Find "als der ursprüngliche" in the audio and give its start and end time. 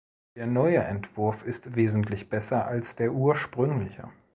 2.65-4.09